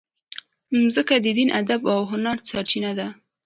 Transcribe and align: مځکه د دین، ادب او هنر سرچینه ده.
مځکه 0.81 1.15
د 1.25 1.27
دین، 1.37 1.49
ادب 1.61 1.81
او 1.93 1.99
هنر 2.11 2.37
سرچینه 2.49 2.91
ده. 2.99 3.07